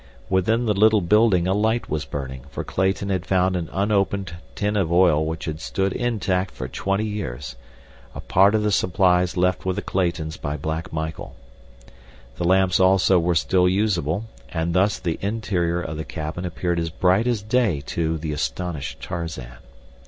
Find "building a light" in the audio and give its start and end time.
1.01-1.87